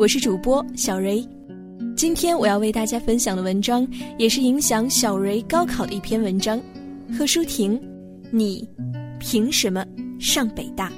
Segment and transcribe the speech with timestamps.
[0.00, 1.22] 我是主播小蕊。
[1.94, 6.58] 今天我要为大家分享的文章，也是影响小蕊高考的一篇文章。
[7.12, 7.78] 贺淑婷，
[8.30, 8.66] 你
[9.18, 9.84] 凭什么
[10.18, 10.90] 上北大？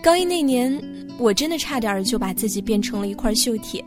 [0.00, 0.80] 高一那年，
[1.18, 3.84] 我真的差点就把自己变成了一块锈铁。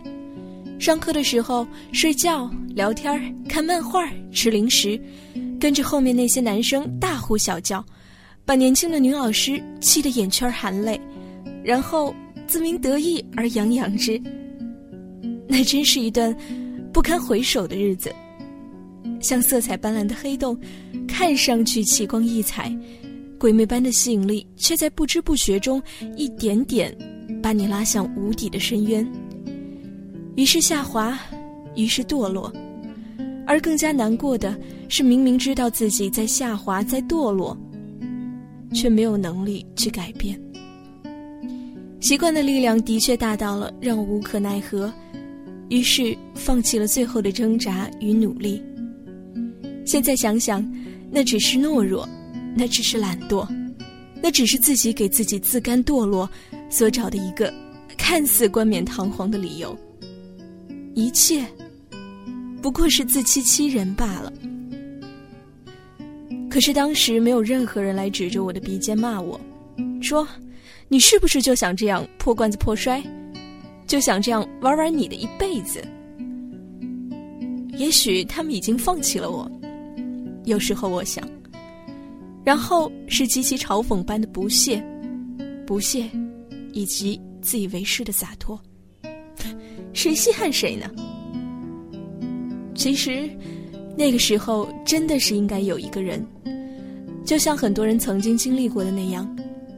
[0.78, 5.02] 上课的时候，睡觉、聊天、看漫画、吃零食，
[5.62, 7.82] 跟着后面那些男生大呼小叫，
[8.44, 11.00] 把年轻的女老师气得眼圈含泪，
[11.64, 12.14] 然后。
[12.54, 14.22] 自鸣得意而洋洋之，
[15.48, 16.32] 那真是一段
[16.94, 18.14] 不堪回首的日子。
[19.20, 20.56] 像色彩斑斓的黑洞，
[21.08, 22.72] 看上去奇光异彩，
[23.40, 25.82] 鬼魅般的吸引力，却在不知不觉中
[26.16, 26.96] 一点点
[27.42, 29.04] 把你拉向无底的深渊。
[30.36, 31.20] 于是下滑，
[31.76, 32.54] 于是堕落，
[33.48, 34.56] 而更加难过的
[34.90, 37.58] 是，明明知道自己在下滑，在堕落，
[38.76, 40.40] 却没有能力去改变。
[42.04, 44.94] 习惯的力量的确大到了让我无可奈何，
[45.70, 48.62] 于是放弃了最后的挣扎与努力。
[49.86, 50.62] 现在想想，
[51.10, 52.06] 那只是懦弱，
[52.58, 53.48] 那只是懒惰，
[54.22, 56.30] 那只是自己给自己自甘堕落
[56.70, 57.52] 所找的一个
[57.96, 59.74] 看似冠冕堂皇的理由。
[60.96, 61.42] 一切
[62.62, 64.34] 不过是自欺欺人罢了。
[66.50, 69.40] 可是当时没有任何人来指着我的鼻尖骂我，
[70.02, 70.28] 说。
[70.94, 73.02] 你是不是就想这样破罐子破摔，
[73.88, 75.84] 就想这样玩玩你的一辈子？
[77.80, 79.52] 也许他们已经放弃了我。
[80.46, 81.28] 有时候我想，
[82.44, 84.86] 然后是极其嘲讽般的不屑、
[85.66, 86.08] 不屑，
[86.74, 88.62] 以及自以为是的洒脱。
[89.94, 90.88] 谁稀罕谁呢？
[92.76, 93.28] 其实，
[93.98, 96.24] 那个时候真的是应该有一个人，
[97.26, 99.28] 就像很多人曾经经历过的那样。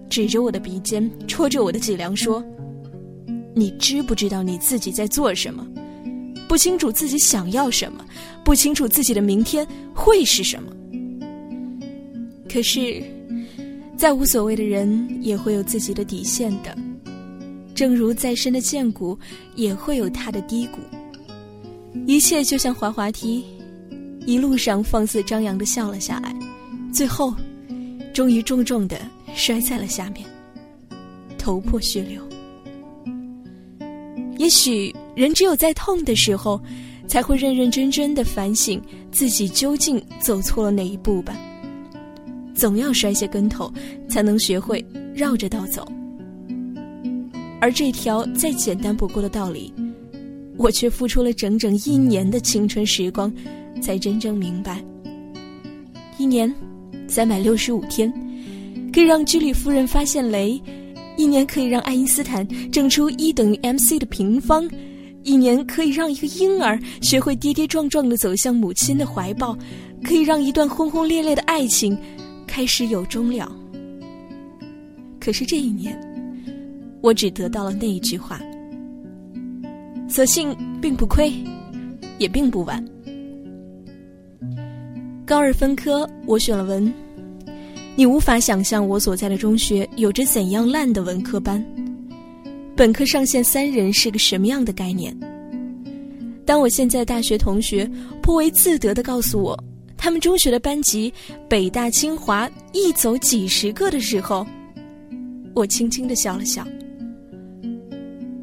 [0.10, 2.44] 指着我的鼻尖，戳着我的脊梁说
[3.56, 5.66] ：“你知不知道你自己在做什么？
[6.48, 8.06] 不清楚自己想要什么，
[8.44, 10.72] 不清楚自己的明天会是什么。
[12.48, 13.04] 可是，
[13.98, 16.78] 再无所谓的人也会有自己的底线的，
[17.74, 19.18] 正如再深的剑骨
[19.56, 20.80] 也会有它的低谷。
[22.06, 23.44] 一切就像滑滑梯，
[24.26, 26.34] 一路上放肆张扬的笑了下来，
[26.94, 27.34] 最后，
[28.14, 28.98] 终于重重的。”
[29.36, 30.26] 摔在了下面，
[31.38, 32.22] 头破血流。
[34.38, 36.60] 也许人只有在痛的时候，
[37.08, 38.82] 才会认认真真的反省
[39.12, 41.38] 自己究竟走错了哪一步吧。
[42.54, 43.72] 总要摔些跟头，
[44.08, 45.86] 才能学会绕着道走。
[47.60, 49.74] 而这条再简单不过的道理，
[50.58, 53.34] 我却付出了整整一年的青春时光，
[53.82, 54.84] 才真正明白。
[56.18, 56.54] 一年，
[57.08, 58.12] 三百六十五天。
[58.96, 60.58] 可以让居里夫人发现雷，
[61.18, 64.66] 一年可以让爱因斯坦整出一等于 mc 的平方，
[65.22, 69.54] 一年可以让一个婴儿学会跌跌撞撞的走向母亲的怀抱，
[70.02, 71.98] 可以让一段轰轰烈烈的爱情
[72.48, 73.54] 开始有终了。
[75.20, 76.00] 可是这一年，
[77.02, 78.40] 我只得到了那一句话。
[80.08, 81.34] 所幸并不亏，
[82.18, 82.82] 也并不晚。
[85.26, 86.94] 高二分科，我选了文。
[87.98, 91.66] 你无法想象我所在的中学有着怎样烂的文科班，
[92.76, 95.16] 本科上线三人是个什么样的概念？
[96.46, 97.90] 当我现在大学同学
[98.22, 99.58] 颇为自得地告诉我，
[99.96, 101.12] 他们中学的班级
[101.48, 104.46] 北大清华一走几十个的时候，
[105.54, 106.68] 我轻轻地笑了笑。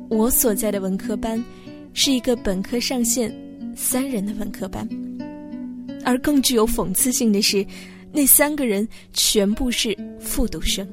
[0.09, 1.43] 我所在的文科班，
[1.93, 3.31] 是一个本科上线
[3.77, 4.89] 三人的文科班，
[6.07, 7.67] 而更具有讽刺性的是。
[8.13, 10.87] 那三个人全部是复读生，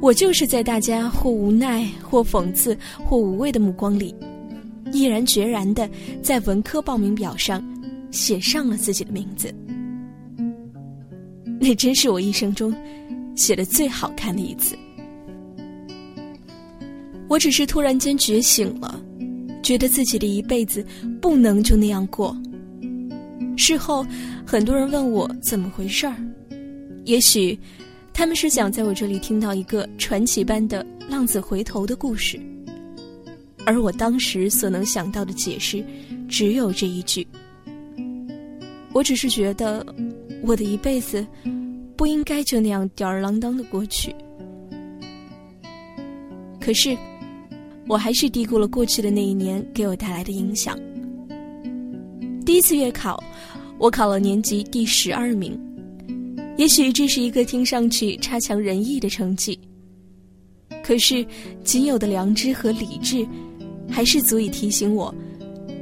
[0.00, 4.14] 我就是在大家或无奈、或讽刺、或无畏的目光里，
[4.92, 5.90] 毅然决然的
[6.22, 7.62] 在文科报名表上
[8.12, 9.52] 写上了自己的名字。
[11.60, 12.72] 那真是我一生中
[13.34, 14.76] 写的最好看的一次。
[17.28, 19.02] 我只是突然间觉醒了，
[19.62, 20.84] 觉得自己的一辈子
[21.20, 22.36] 不能就那样过。
[23.56, 24.04] 事后。
[24.44, 26.14] 很多人问我怎么回事儿，
[27.04, 27.58] 也许
[28.12, 32.38] 他们是想在我这里听到一个传奇般的浪子回头的故事，
[33.64, 35.82] 而我当时所能想到的解释
[36.28, 37.26] 只有这一句：
[38.92, 39.86] 我只是觉得
[40.42, 41.24] 我的一辈子
[41.96, 44.14] 不应该就那样吊儿郎当的过去。
[46.60, 46.94] 可是，
[47.88, 50.78] 我还是低估了过去的那一年给我带来的影响。
[52.44, 53.22] 第一次月考。
[53.78, 55.58] 我考了年级第十二名，
[56.56, 59.58] 也许这是一个听上去差强人意的成绩。
[60.84, 61.26] 可是
[61.64, 63.26] 仅有的良知和理智，
[63.90, 65.12] 还是足以提醒我，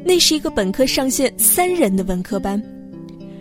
[0.02, 2.62] 那是一个本科上线三人的文科班。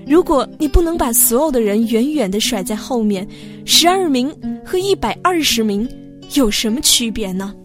[0.06, 3.25] 如果你不能把所有的人远远的甩在后面，
[3.63, 4.30] 十二名
[4.66, 5.88] 和一百二十名
[6.36, 7.56] 有什么区别呢？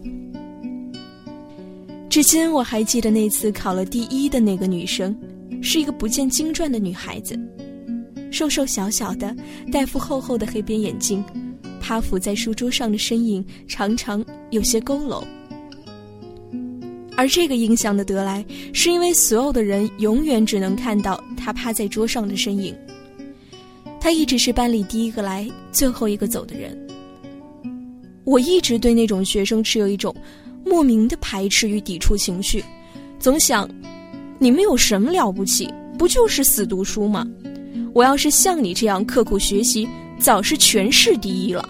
[2.09, 5.13] 至今我还记得那次考了第一的那个女生，
[5.65, 7.35] 是一个不见经传的女孩子，
[8.29, 9.35] 瘦瘦小小的，
[9.71, 11.23] 戴副厚厚的黑边眼镜，
[11.81, 15.25] 趴伏在书桌上的身影常常有些佝偻。
[17.17, 22.75] 而这个印象的得来，是因为所有的人永远只能看到她趴在桌上的身影。
[23.99, 26.79] 她一直是班里第一个来、最后一个走的人。
[28.23, 30.15] 我一直对那种学生持有一种
[30.63, 32.63] 莫名的排斥与抵触情绪，
[33.17, 33.67] 总想：
[34.39, 35.71] 你们有什么了不起？
[35.97, 37.25] 不就是死读书吗？
[37.93, 39.87] 我要是像你这样刻苦学习，
[40.19, 41.67] 早是全市第一了。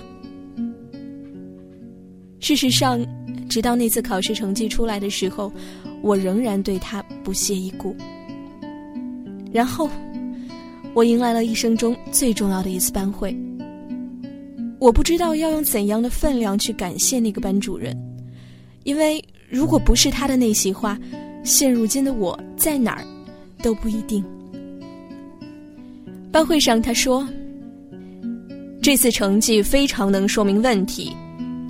[2.40, 3.06] 事实上。
[3.48, 5.54] 直到那次考试成绩出来的时候，
[6.02, 7.96] 我仍然对他不屑一顾。
[9.54, 9.88] 然后，
[10.96, 13.34] 我迎来了一生中最重要的一次班会。
[14.80, 17.96] 我不知道要用怎样的分量去感谢那个班主任，
[18.84, 20.98] 因为如果不是他的那席话，
[21.46, 23.06] 现如今的我在哪儿
[23.64, 24.22] 都不一定。
[26.32, 27.26] 班会上，他说
[28.84, 31.16] ：“这次成绩非常能说明问题，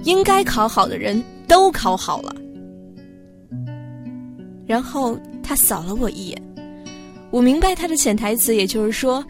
[0.03, 2.35] 应该考好的人。”都考好了，
[4.65, 6.41] 然后他扫了我一眼。
[7.29, 9.23] 我明白他的潜台词，也就是说，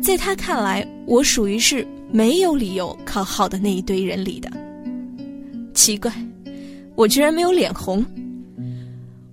[0.00, 4.50] 在他看来，我属于是没有理由考好的那一堆人里的。
[5.74, 6.10] 奇怪，
[6.94, 8.02] 我居然没有脸红。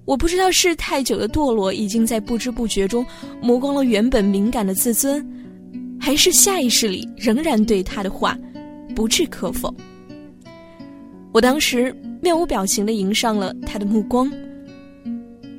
[0.06, 3.06] 我不知道是太久的堕落已经在不知不觉中
[3.42, 5.26] 磨光了原本敏感的自尊，
[6.00, 8.38] 还是下意识里仍然对他的话
[8.96, 9.74] 不置可否。
[11.32, 11.96] 我当时。
[12.22, 14.32] 面无表情的迎上了他的目光，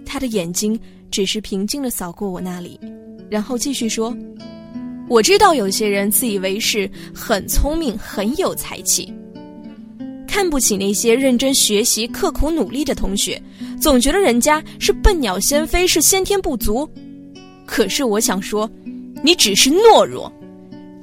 [0.05, 0.77] 他的眼睛
[1.13, 2.81] 只是平静的扫过我那里，
[3.31, 4.13] 然后继续说
[5.09, 9.15] ：“我知道有些人自以为是，很聪明，很有才气，
[10.37, 13.43] 看不起那些认真学习、刻苦努力的同学，
[13.81, 16.87] 总觉得人家是笨鸟先飞，是先天不足。
[17.65, 18.71] 可是我想说，
[19.23, 20.31] 你只是懦弱，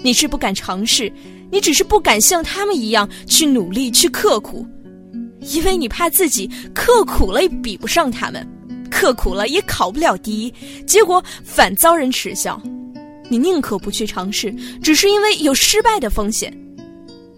[0.04, 1.12] 你是不敢尝试，
[1.50, 4.64] 你只是不敢像他们一样去努力、去刻苦。”
[5.52, 8.48] 因为你怕自己刻苦了也比不上他们，
[8.92, 10.54] 刻苦了也考不了第一，
[10.86, 12.62] 结果反遭人耻笑。
[13.30, 16.56] 你宁可不去尝试，只是因为有失败的风险，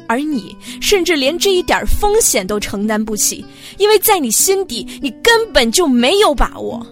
[0.07, 3.43] 而你甚至连这一点风险都承担不起，
[3.77, 6.85] 因为在你心底你根本就没有把握。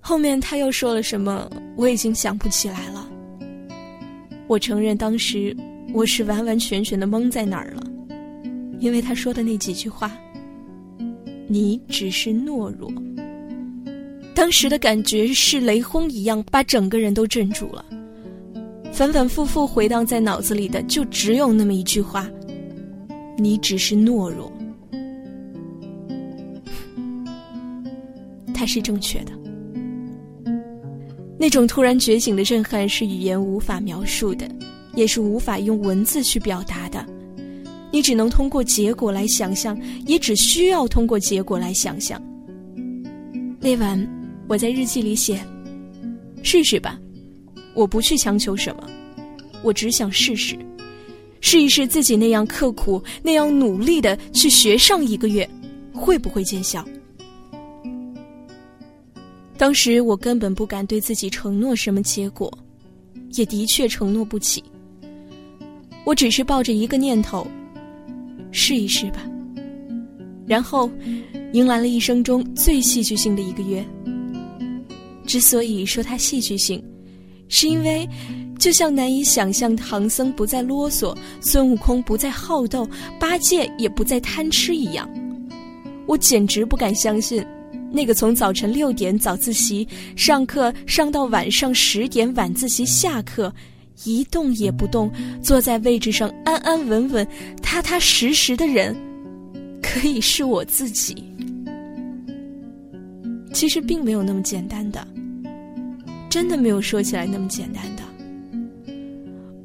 [0.00, 3.08] 后面他又说了什么，我已经想不起来了。
[4.48, 5.56] 我承认当时
[5.92, 7.82] 我是完完全全的懵在哪儿了。
[8.80, 10.10] 因为他说的那几句话，
[11.46, 12.92] 你只是懦弱。
[14.34, 17.84] 当时的感觉是雷轰一样，把整个人都镇住了。
[19.02, 22.30] 反反复复回荡在脑子里的，就只有那么一句话：
[23.36, 24.52] 你只是懦弱。
[28.54, 29.32] 他是正确的。
[31.36, 34.48] 那种突然觉醒的震撼，是语言无法描述的，
[34.94, 37.04] 也是无法用文字去表达的。
[37.90, 39.76] 你只能通过结果来想象，
[40.06, 42.22] 也只需要通过结果来想象。
[43.58, 44.08] 那晚，
[44.46, 45.40] 我在日记里写
[46.44, 46.96] ：“试试吧，
[47.74, 48.88] 我不去强求什么，
[49.62, 50.56] 我只想试试，
[51.40, 55.48] 试一试自己那样刻苦、那样努力的去学上一个月，
[55.92, 56.84] 会不会见效？”
[59.56, 62.52] 当时我根本不敢对自己承诺什么结果，
[63.34, 64.62] 也的确承诺不起。
[66.04, 67.46] 我只是抱着一个念头。
[68.54, 69.22] 试一试吧，
[70.46, 70.90] 然后
[71.54, 73.82] 迎来了一生中最戏剧性的一个月。
[75.26, 76.82] 之所以说它戏剧性，
[77.54, 78.08] 是因为
[78.58, 82.88] 就像难以想象唐僧不再啰嗦，孙悟空不再好斗，
[83.20, 85.06] 八戒也不再贪吃一样，
[86.06, 87.44] 我简直不敢相信，
[87.92, 93.52] 那个从早晨六点早自习上课上到晚上十点晚自习下课。
[94.04, 97.28] 一动也不动，坐在位置上安安稳稳、
[97.62, 98.96] 踏踏实实的人，
[99.82, 101.22] 可以是我自己。
[103.52, 105.06] 其实并没有那么简单的，
[106.32, 108.02] 真的没有说起来那么简单的。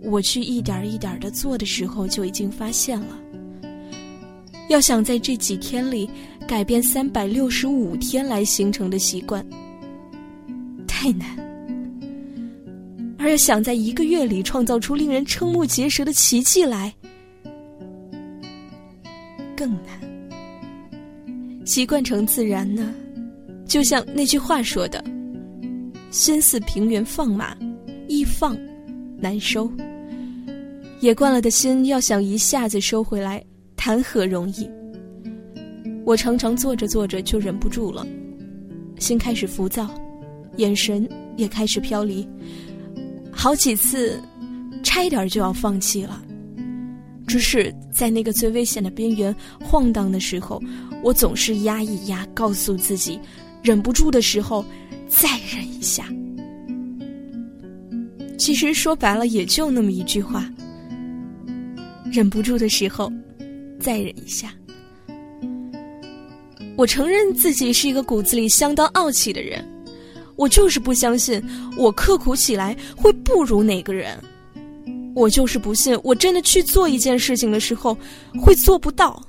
[0.01, 3.17] 我去一点一点的做的时候，就已经发现了，
[4.67, 6.09] 要想在这几天里
[6.45, 9.45] 改变三百六十五天来形成的习惯，
[10.85, 11.25] 太难。
[13.17, 16.93] 而要想在一个月里创造出令人瞠目结舌的奇迹来，
[19.55, 19.97] 更难。
[21.63, 22.93] 习惯成自然呢，
[23.65, 25.01] 就像那句话说的
[26.17, 27.55] ：“心似平原放马，
[28.07, 28.57] 易放
[29.19, 29.71] 难收。”
[30.99, 33.45] 野惯了的心，要想一下子收回来，
[33.75, 34.67] 谈何容易？
[36.03, 38.03] 我常常做着做着就忍不住了，
[38.97, 39.87] 心开始浮躁，
[40.55, 42.27] 眼神也开始飘离，
[43.31, 44.19] 好几次，
[44.81, 46.19] 差一点就要放弃了。
[47.27, 50.59] 只是在那个最危险的边缘晃荡的时候，
[51.03, 53.19] 我总是压一压，告诉自己，
[53.61, 54.65] 忍不住的时候
[55.07, 56.05] 再忍一下。
[58.37, 60.49] 其实说白了，也就那么一句话：
[62.11, 63.11] 忍不住的时候，
[63.79, 64.53] 再忍一下。
[66.77, 69.67] 我承认自己是一个骨子里相当傲气的人，
[70.35, 71.43] 我就是不相信
[71.75, 74.15] 我刻苦起来会不如哪个人，
[75.15, 77.97] 我就是不信我真的去做一件事情的时候
[78.39, 79.19] 会做不到，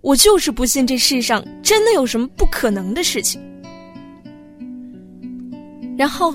[0.00, 3.40] 我就是不信这世上真的有什么不可能的事情。
[6.02, 6.34] 然后，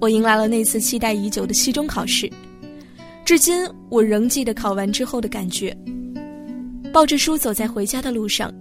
[0.00, 2.28] 我迎来了那次期待已久的期中考试，
[3.24, 5.72] 至今我仍记得考完之后的感觉。
[6.92, 8.52] 抱着书走在回家的路上。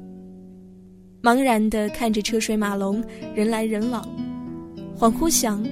[1.20, 4.08] 茫然的看着车水马龙，人来人往，
[4.96, 5.66] 恍惚想：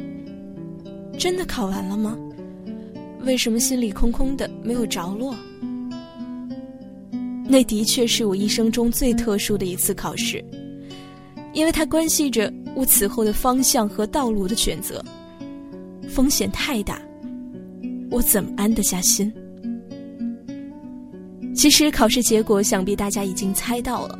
[1.19, 2.17] 真的考完了吗？
[3.25, 5.35] 为什么心里空空的，没有着落？
[7.47, 10.43] 那的确是我一生中最特殊的一次考试，
[11.53, 15.03] 因为它关系着我此后的方向和道路的选择，
[16.09, 17.01] 风险太大，
[18.09, 19.31] 我怎么安得下心？
[21.55, 24.19] 其实考试结果，想必大家已经猜到了。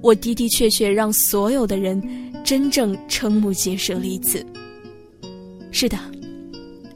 [0.00, 2.02] 我的的确确让所有的人
[2.42, 4.44] 真正瞠目结舌了一次。
[5.70, 5.98] 是的，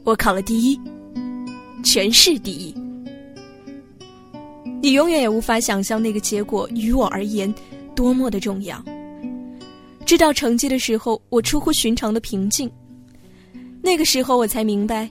[0.03, 0.79] 我考了第一，
[1.83, 2.73] 全市第一。
[4.81, 7.53] 你永远也无法想象那个结果于我而言
[7.95, 8.83] 多么的重要。
[10.09, 12.67] 知道成绩的时候，我出乎寻常的平静。
[13.79, 15.07] 那个时候，我才明白，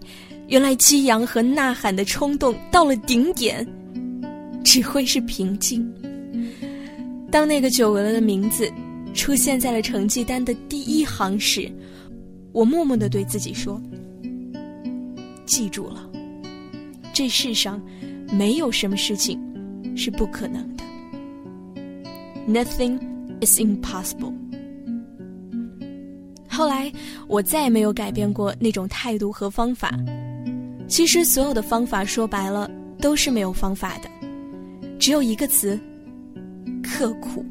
[0.49, 3.65] 原来激扬和呐喊的冲动到了顶点，
[4.65, 5.89] 只会是平静。
[7.31, 8.69] 当那个久违了的名字
[9.15, 11.71] 出现在了成绩单的第一行时，
[12.51, 13.81] 我默默的对自己说
[15.47, 16.11] ：“记住了，
[17.13, 17.81] 这世上
[18.33, 19.41] 没有什么事情
[19.97, 20.83] 是不可能的。
[22.49, 22.99] Nothing
[23.41, 24.35] is impossible。”
[26.59, 26.93] 后来，
[27.29, 29.97] 我再也没有改变过那种态度和方法。
[30.89, 32.69] 其实，所有的方法说白了
[33.01, 34.11] 都是没有方法的，
[34.99, 35.79] 只有一个词。
[36.83, 37.45] 刻苦，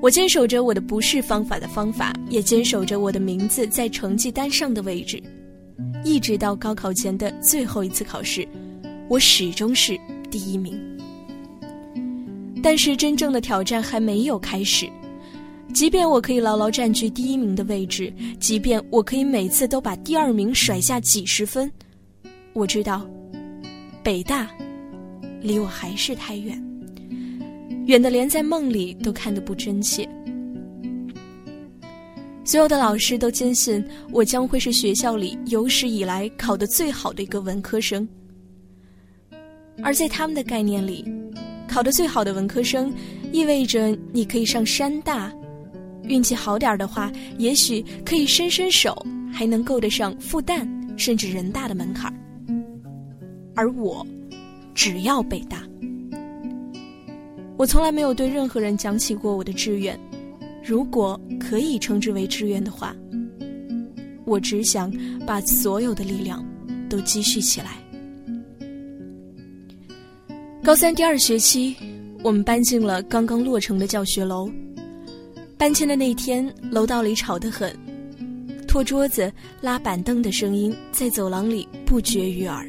[0.00, 5.20] 我坚守着我的不是方法的方法，也坚守着我的名字在成绩单上的位置，
[6.04, 8.46] 一直到高考前的最后一次考试，
[9.08, 9.98] 我始终是
[10.30, 10.80] 第一名。
[12.62, 14.88] 但是真正的挑战还没有开始，
[15.76, 21.70] 即便我可以牢牢占据第一名的位置，即便我可以每次都把第二名甩下几十分，
[22.54, 23.06] 我知道，
[24.02, 24.48] 北大
[25.42, 26.58] 离我还是太远。
[27.84, 30.08] 远的连在梦里都看得不真切。
[32.42, 38.08] 所有的老师都坚信我将会是学校里有史以来考得最好的一个文科生，
[39.82, 41.04] 而在他们的概念里，
[41.68, 42.90] 考得最好的文科生
[43.30, 45.30] 意味着你可以上山大，
[46.08, 52.12] 运气好点的话，也许可以伸伸手还能够得上复旦甚至人大的门槛
[53.54, 54.06] 而我，
[54.74, 55.62] 只要北大。
[57.56, 59.98] 我从来没有对任何人讲起过我的志愿，
[60.62, 62.94] 如果可以称之为志愿的话，
[64.26, 64.92] 我只想
[65.26, 66.44] 把所有的力量
[66.88, 67.78] 都积蓄起来。
[70.62, 71.74] 高三第二学期，
[72.22, 74.50] 我们搬进了刚刚落成的教学楼。
[75.58, 77.74] 搬迁的那天，楼道里吵得很，
[78.68, 82.66] 拖桌子、拉板凳的声音在走廊里不绝于耳。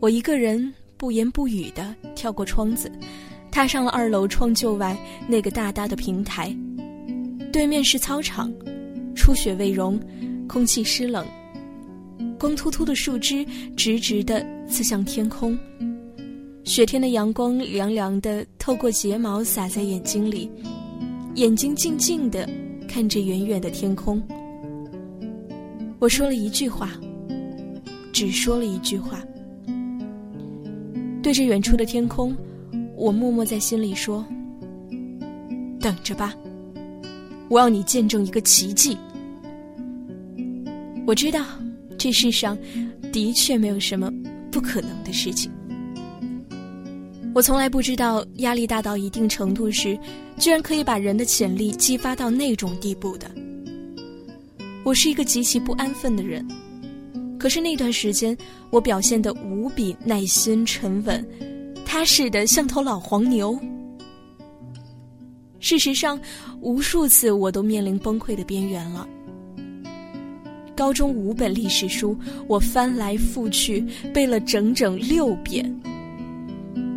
[0.00, 2.90] 我一个人不言不语地跳过窗子。
[3.48, 4.94] 踏上了二楼窗就外
[5.26, 6.54] 那个大大的平台，
[7.50, 8.52] 对面是操场，
[9.14, 9.98] 初雪未融，
[10.46, 11.26] 空气湿冷，
[12.38, 15.58] 光秃秃的树枝直直的刺向天空，
[16.64, 20.50] 雪天的阳光凉凉的透过睫毛洒在眼睛里，
[21.36, 22.48] 眼睛静静的
[22.88, 24.22] 看着远远的天空。
[25.98, 26.92] 我说了一句话，
[28.10, 29.22] 只说了一句话，
[31.22, 32.34] 对着远处的天空。
[32.96, 34.24] 我默默在心里说
[35.78, 36.34] ：“等着吧，
[37.50, 38.96] 我要你见证一个奇迹。”
[41.06, 41.44] 我知道，
[41.98, 42.56] 这世上
[43.12, 44.10] 的确没有什么
[44.50, 45.52] 不可能的事情。
[47.36, 49.98] 我从来不知道压力大到一定程度时，
[50.38, 53.30] 居然可以把人的潜力激发到那种地步的。
[54.82, 56.48] 我是一个极其不安分的人，
[57.38, 58.34] 可是那段时间
[58.70, 61.22] 我表现得无比耐心、沉稳、
[61.84, 63.54] 踏实的像头老黄牛。
[65.60, 66.18] 事实上，
[66.62, 69.06] 无数次我都面临崩溃的边缘了。
[70.74, 72.16] 高中五本历史书，
[72.48, 75.70] 我翻来覆去背了整整六遍。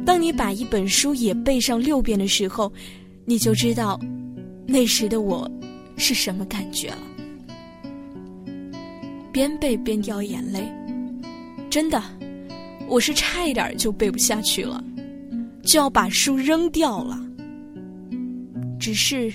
[0.09, 2.73] 当你把一本书也背上六遍的时候，
[3.25, 3.99] 你就知道
[4.65, 5.47] 那时的我
[5.97, 6.97] 是什么感觉了。
[9.31, 10.67] 边背边掉眼泪，
[11.69, 12.01] 真的，
[12.87, 14.83] 我是差一点就背不下去了，
[15.61, 17.15] 就要把书扔掉了。
[18.79, 19.31] 只是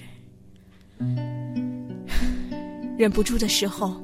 [2.98, 3.94] 忍不住的时候，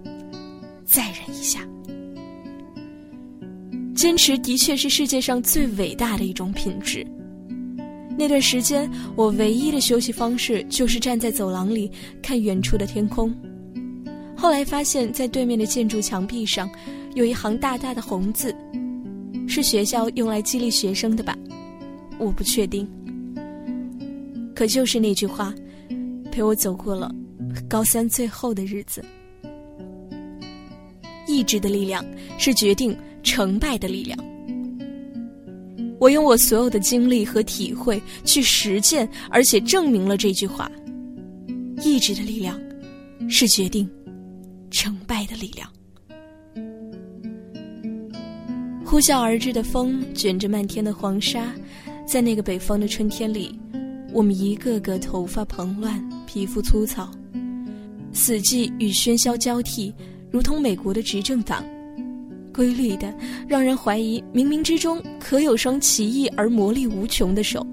[0.85, 1.67] 再忍一下。
[4.01, 7.07] 坚持的确是世界上最伟大的一种品质。
[8.17, 11.93] 那段时间，我唯一的休息方式就是站在走廊里
[12.23, 13.31] 看远处的天空。
[14.35, 16.67] 后来发现，在对面的建筑墙壁上，
[17.15, 18.57] 有一行大大的红字，
[19.47, 21.37] 是学校用来激励学生的吧？
[22.19, 22.89] 我不确定。
[24.55, 25.55] 可就是那句话，
[26.33, 27.15] 陪我走过了
[27.69, 29.05] 高三最后的日子。
[31.27, 32.03] 意志的力量
[32.39, 32.97] 是决定。
[33.23, 34.19] 成败的力量，
[35.99, 40.71] 我用我所有的经历和体会去实践，而且证明了这句话：
[41.85, 42.59] 意志的力量
[43.29, 43.89] 是决定
[44.71, 45.69] 成败的力量。
[48.85, 51.55] 呼啸而至的风卷着漫天的黄沙，
[52.07, 53.57] 在那个北方的春天里，
[54.13, 57.09] 我们一个个头发蓬乱，皮肤粗糙，
[58.13, 59.95] 死寂与喧嚣交替，
[60.31, 61.65] 如同美国的执政党。
[62.53, 63.13] 规律的，
[63.49, 67.67] 让人怀疑冥冥之中可有双奇异而魔力无穷的手。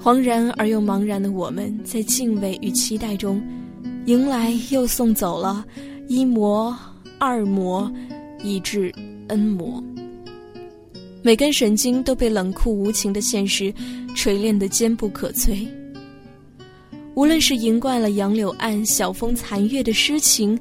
[0.00, 3.42] 惶然而又茫然的我们，在敬畏与期待中，
[4.06, 5.64] 迎来又送走了
[6.06, 6.74] 一魔、
[7.18, 7.90] 二魔，
[8.42, 8.92] 以至
[9.26, 9.82] n 魔。
[11.20, 13.74] 每根神经都被冷酷无情的现实
[14.14, 15.66] 锤炼得坚不可摧。
[17.14, 20.58] 无论是吟惯了杨柳岸晓风残月的诗情。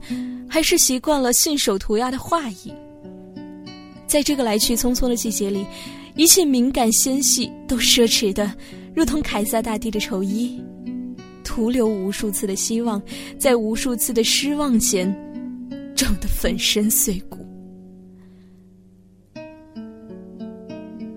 [0.49, 2.73] 还是习惯了信手涂鸦的画意，
[4.07, 5.65] 在这个来去匆匆的季节里，
[6.15, 8.51] 一切敏感纤细都奢侈的，
[8.95, 10.59] 如同凯撒大帝的绸衣，
[11.43, 13.01] 徒留无数次的希望，
[13.37, 15.13] 在无数次的失望前，
[15.95, 17.45] 撞得粉身碎骨。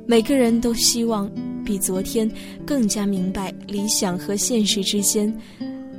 [0.07, 1.31] 每个人都希望
[1.65, 2.29] 比昨天
[2.67, 5.33] 更加明白理想和现实之间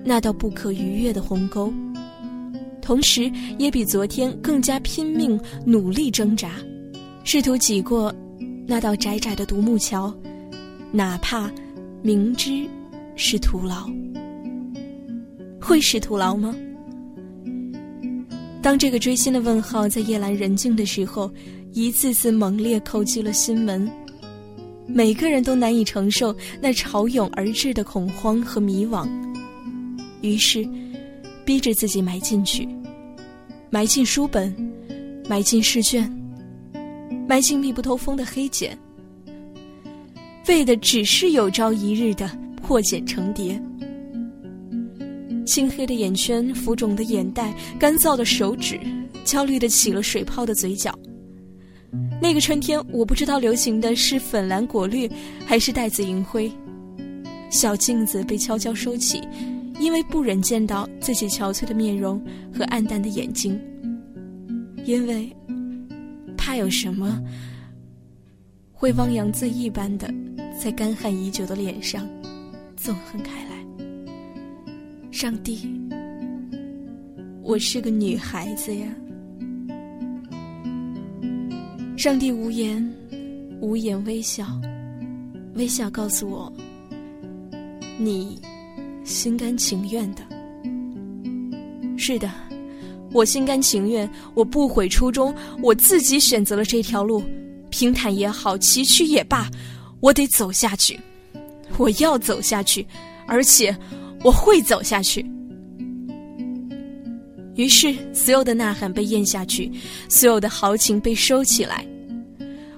[0.04, 1.72] 那道不可逾越的鸿沟。
[2.82, 6.54] 同时，也比昨天更加拼命努力挣扎，
[7.24, 8.14] 试图挤过
[8.68, 10.14] 那道窄窄的独木桥，
[10.92, 11.50] 哪怕
[12.02, 12.68] 明知
[13.16, 13.88] 是徒劳。
[15.62, 16.56] 会是徒劳吗？
[18.62, 21.32] 当这个追星的问号在夜阑人静的时候，
[21.74, 23.90] 一次次猛烈叩击了心门，
[24.88, 29.08] 每个人都难以承受那潮涌而至的恐慌和迷惘，
[30.22, 30.68] 于是。
[31.46, 32.68] 逼着自己埋进去，
[33.70, 34.54] 埋进书本，
[35.28, 36.10] 埋进试卷，
[37.28, 38.78] 埋进密不透风的黑茧，
[40.48, 42.30] 为的只是有朝一日的
[42.62, 43.62] 破茧成蝶。
[45.46, 48.80] 青黑的眼圈，浮肿的眼袋，干燥的手指，
[49.26, 50.98] 焦虑的起了水泡的嘴角。
[52.22, 55.10] 那个春天，我不知道流行的是粉蓝果绿，
[55.46, 56.50] 还是带紫银灰。
[57.50, 59.20] 小镜子被悄悄收起。
[59.82, 63.60] 因为不忍见到自己憔悴的面容和暗淡的眼睛，
[64.86, 65.36] 因为
[66.38, 67.20] 怕有什么
[68.72, 70.14] 会汪洋恣意般的
[70.56, 72.08] 在干旱已久的脸上
[72.76, 73.66] 纵横开来。
[75.12, 75.68] 上帝，
[77.42, 78.88] 我是个女孩子呀！
[81.98, 82.88] 上帝无言，
[83.60, 84.46] 无言微笑，
[85.56, 86.54] 微笑告诉我，
[87.98, 88.40] 你。
[89.12, 90.24] 心甘情愿的，
[91.98, 92.32] 是的，
[93.12, 97.22] 我心甘情愿，我不悔初衷，我自己选择了这条路，
[97.70, 99.50] 平坦也好，崎岖也罢，
[100.00, 100.98] 我得走下去，
[101.78, 102.88] 我要走下去，
[103.28, 103.76] 而且
[104.24, 105.30] 我会走下去。
[107.56, 109.70] 于是，所有的呐喊被咽下去，
[110.08, 111.86] 所有的豪情被收起来，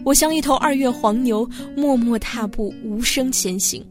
[0.04, 3.86] 我像一头二月黄牛，默默踏步，无声前行。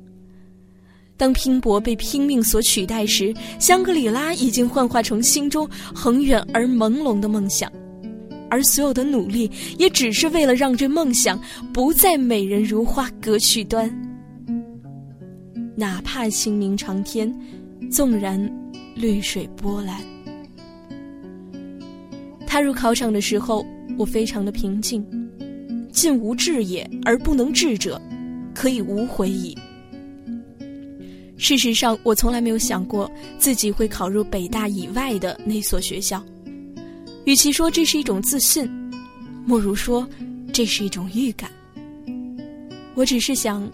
[1.23, 7.71] 当拼搏被拼命所取代时，香格里拉已经幻化成心中恒远而朦胧的梦想，
[8.51, 11.41] 而所有的努力也只是为了让这梦想
[11.73, 13.89] 不再美人如花隔续端。
[15.77, 17.33] 哪怕清明长天，
[17.89, 18.53] 纵然
[18.97, 20.01] 绿水波澜。
[22.49, 23.65] 踏入考场的时候，
[23.97, 25.07] 我非常的平静。
[25.93, 28.03] 进无志也，而不能志者，
[28.53, 29.57] 可以无悔矣。
[31.43, 36.25] 事实上，我从来没有想过自己会考入北大以外的那所学校。
[37.25, 38.71] 与其说这是一种自信，
[39.45, 40.09] 莫如说
[40.53, 41.51] 这是一种预感。
[42.95, 43.69] 我只是想，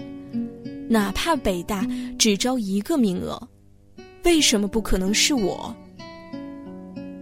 [0.89, 1.87] 哪怕北大
[2.19, 3.39] 只招一个名额，
[4.25, 5.77] 为什么不可能是我？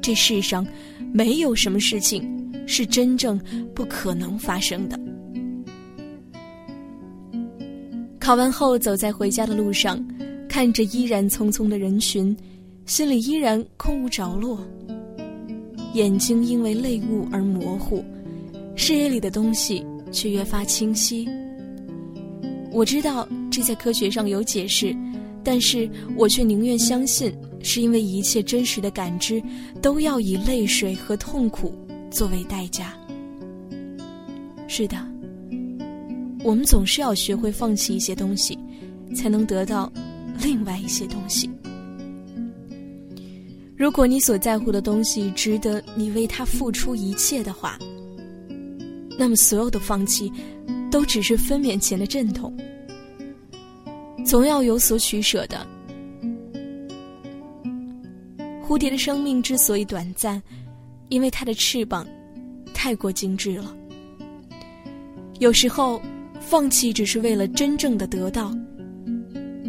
[0.00, 0.64] 这世上
[1.12, 2.34] 没有什么事情。
[2.68, 3.40] 是真正
[3.72, 4.98] 不可能发生的。
[8.18, 10.04] 考完后，走在回家的路上，
[10.48, 12.36] 看着依然匆匆的人群，
[12.86, 14.58] 心里依然空无着落，
[15.94, 18.04] 眼睛因为泪雾而模糊，
[18.74, 21.28] 视野里的东西却越发清晰。
[22.72, 24.94] 我知道这在科学上有解释，
[25.42, 29.42] 但是我却宁愿相信，是因为一切真实的感知
[29.80, 31.74] 都要以泪水和痛苦。
[32.08, 32.96] 作为代价，
[34.68, 34.96] 是的，
[36.42, 38.58] 我们总是要学会放弃一些东西，
[39.14, 39.92] 才能得到
[40.42, 41.50] 另外一些东西。
[43.76, 47.78] 如果你所在乎的东西值得你为它付出一切的话，
[49.18, 50.32] 那么所有的放弃
[50.90, 52.56] 都只是分娩前的阵痛。
[54.24, 55.66] 总要有所取舍的。
[58.66, 60.42] 蝴蝶的生命之所以短暂。
[61.08, 62.04] 因为它的翅膀
[62.74, 63.72] 太过精致了。
[65.38, 66.02] 有时候，
[66.40, 68.52] 放弃只是为了真正的得到。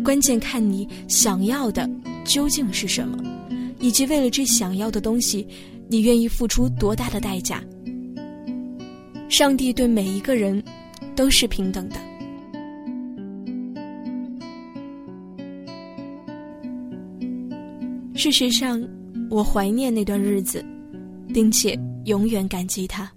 [0.07, 1.85] 关键看你想要的
[2.23, 3.21] 究竟是什么，
[3.81, 5.45] 以及为了这想要的东西，
[5.89, 7.61] 你愿意付出多大的代价。
[9.27, 10.63] 上帝对每一个人
[11.13, 11.97] 都是平等的。
[18.15, 18.81] 事实上，
[19.29, 20.63] 我怀念那段日子。
[21.33, 23.11] 并且永远感激他，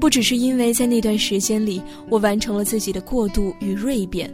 [0.00, 4.32] 不只是因为在那段时间里我完成了自己的过渡与蜕变，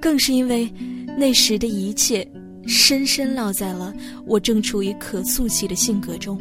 [0.00, 0.70] 更是因为
[1.16, 2.26] 那时的一切
[2.66, 3.94] 深深烙在了
[4.26, 6.38] 我正处于可塑期的性格中，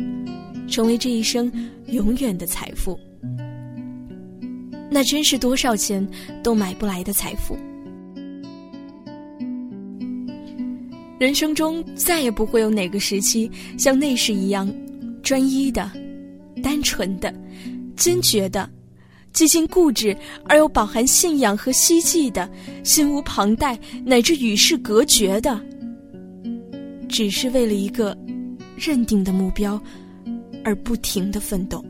[0.68, 1.52] 成为这一生
[1.88, 3.00] 永远的财富。
[4.90, 6.08] 那真是多少钱
[6.44, 7.58] 都买不来的财富。
[11.20, 14.72] 人生中再也不会有哪个时期像那时一样。
[15.24, 15.92] 专一的、
[16.64, 17.34] 单纯的、
[17.98, 18.70] 坚决的、
[19.38, 22.50] 几近固执而又饱含信仰和希冀的、
[22.84, 25.62] 心无旁贷乃至与世隔绝的，
[27.08, 28.18] 只是为了一个
[28.76, 29.80] 认定的目标
[30.64, 31.86] 而不停的奋斗。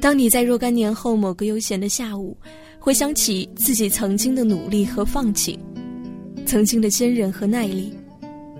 [0.00, 2.36] 当你在若干年后某个悠闲的下午，
[2.76, 5.56] 回想起自己曾经的努力和放弃，
[6.44, 7.94] 曾经的坚韧和耐力。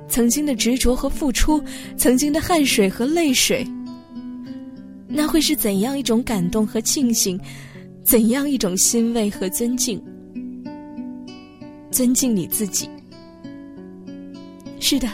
[0.08, 1.60] 曾经的执着和付出，
[1.96, 3.66] 曾经的汗水和泪水，
[5.08, 7.40] 那会是怎样一种感动和庆幸，
[8.04, 10.02] 怎样一种欣慰和尊敬？
[11.90, 12.88] 尊敬你自己。
[14.80, 15.08] 是的，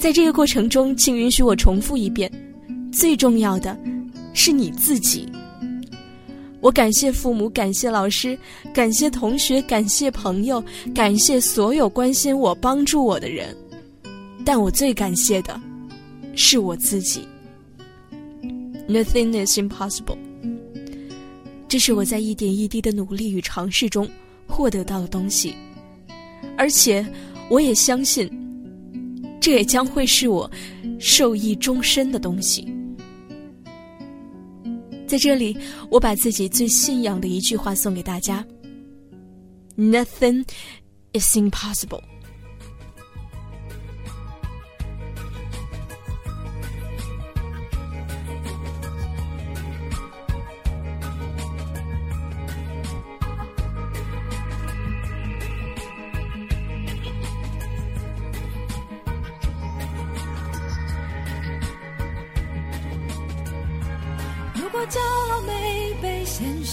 [0.00, 2.30] 在这个过程中，请允许我重复一遍：
[2.92, 3.78] 最重要的
[4.34, 5.28] 是你自己。
[6.60, 8.36] 我感谢父母，感谢老师，
[8.74, 13.56] 感谢同学，感谢朋友，感谢所有关心我、帮助我的人。
[14.44, 15.60] 但我最感谢的，
[16.34, 17.20] 是我自己。
[18.88, 20.16] Nothing is impossible。
[21.68, 24.08] 这是我在一点一滴的努力与尝试中
[24.46, 25.54] 获得到的东西，
[26.56, 27.06] 而且
[27.50, 28.30] 我也相信，
[29.38, 30.50] 这也将会是我
[30.98, 32.66] 受益终身的东西。
[35.06, 35.54] 在这里，
[35.90, 38.42] 我把自己最信仰的一句话送给大家
[39.76, 40.46] ：Nothing
[41.12, 42.00] is impossible。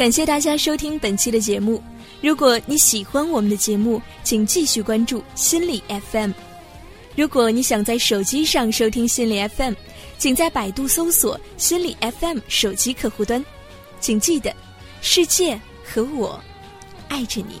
[0.00, 1.78] 感谢大家收听本期的节目。
[2.22, 6.32] 如果你喜欢我们的节目，请继续关注心理 FM。
[7.14, 9.74] 如果你想在手机上收听心理 FM，
[10.16, 13.44] 请在百度搜索心理 FM 手机客户端。
[14.00, 14.50] 请记得，
[15.02, 16.42] 世界和我。
[17.10, 17.60] 爱着你。